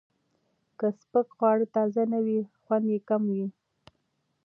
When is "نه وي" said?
2.13-2.39